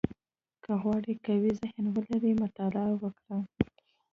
•که 0.63 0.71
غواړې 0.81 1.13
قوي 1.25 1.51
ذهن 1.61 1.85
ولرې، 1.95 2.31
مطالعه 2.43 2.93
وکړه. 3.01 3.39